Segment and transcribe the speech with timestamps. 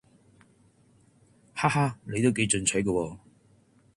[1.53, 3.17] 哈哈你都幾進取㗎喎